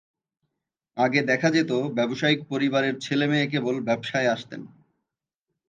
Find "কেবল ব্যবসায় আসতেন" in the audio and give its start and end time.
3.47-4.61